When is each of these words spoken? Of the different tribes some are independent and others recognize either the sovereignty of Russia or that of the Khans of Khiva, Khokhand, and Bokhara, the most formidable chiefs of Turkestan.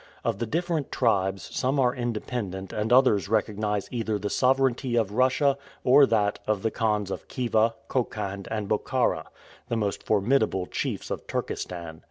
Of 0.23 0.39
the 0.39 0.47
different 0.47 0.91
tribes 0.91 1.47
some 1.55 1.79
are 1.79 1.93
independent 1.93 2.73
and 2.73 2.91
others 2.91 3.29
recognize 3.29 3.87
either 3.91 4.17
the 4.17 4.31
sovereignty 4.31 4.95
of 4.95 5.11
Russia 5.11 5.59
or 5.83 6.07
that 6.07 6.39
of 6.47 6.63
the 6.63 6.71
Khans 6.71 7.11
of 7.11 7.27
Khiva, 7.27 7.75
Khokhand, 7.87 8.47
and 8.49 8.67
Bokhara, 8.67 9.25
the 9.69 9.77
most 9.77 10.01
formidable 10.01 10.65
chiefs 10.65 11.11
of 11.11 11.27
Turkestan. 11.27 11.99